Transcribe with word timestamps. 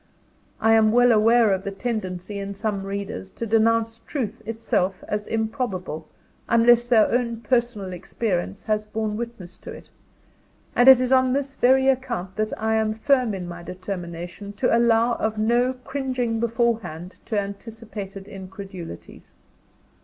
I 0.59 0.73
am 0.73 0.91
well 0.91 1.11
aware 1.11 1.53
of 1.53 1.63
the 1.63 1.69
tendency, 1.69 2.39
in 2.39 2.55
some 2.55 2.85
readers, 2.87 3.29
to 3.37 3.45
denounce 3.45 3.99
truth 3.99 4.41
itself 4.47 5.03
as 5.07 5.27
improbable, 5.27 6.07
unless 6.49 6.87
their 6.87 7.11
own 7.11 7.41
personal 7.41 7.93
experience 7.93 8.63
has 8.63 8.83
borne 8.83 9.15
witness 9.15 9.59
to 9.59 9.69
it; 9.71 9.91
and 10.75 10.89
it 10.89 10.99
is 10.99 11.11
on 11.11 11.33
this 11.33 11.53
very 11.53 11.87
account 11.87 12.35
that 12.37 12.51
I 12.59 12.77
am 12.77 12.95
firm 12.95 13.35
in 13.35 13.47
my 13.47 13.61
determination 13.61 14.53
to 14.53 14.75
allow 14.75 15.13
of 15.17 15.37
no 15.37 15.73
cringing 15.85 16.39
beforehand 16.39 17.17
to 17.25 17.39
anticipated 17.39 18.27
incredulities. 18.27 19.35